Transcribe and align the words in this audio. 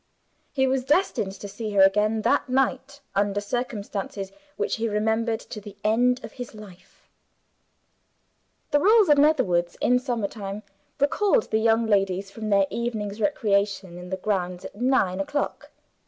He 0.51 0.65
was 0.65 0.83
destined 0.83 1.33
to 1.33 1.47
see 1.47 1.69
her 1.73 1.83
again, 1.83 2.23
that 2.23 2.49
night 2.49 3.01
under 3.13 3.39
circumstances 3.39 4.31
which 4.57 4.77
he 4.77 4.89
remembered 4.89 5.39
to 5.41 5.61
the 5.61 5.77
end 5.83 6.23
of 6.25 6.31
his 6.31 6.55
life. 6.55 7.07
The 8.71 8.79
rules 8.79 9.09
of 9.09 9.19
Netherwoods, 9.19 9.77
in 9.79 9.99
summer 9.99 10.27
time, 10.27 10.63
recalled 10.99 11.51
the 11.51 11.59
young 11.59 11.85
ladies 11.85 12.31
from 12.31 12.49
their 12.49 12.65
evening's 12.71 13.21
recreation 13.21 13.99
in 13.99 14.09
the 14.09 14.17
grounds 14.17 14.65
at 14.65 14.75
nine 14.75 15.19
o'clock. 15.19 15.69